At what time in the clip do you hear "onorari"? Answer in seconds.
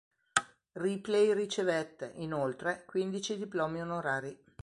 3.81-4.35